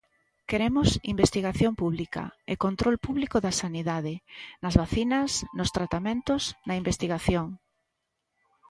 [0.49, 4.15] Queremos investigación pública e control público da sanidade:
[4.63, 7.47] nas vacinas, nos tratamentos, na investigación.